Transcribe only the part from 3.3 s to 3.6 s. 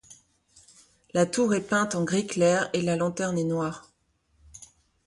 est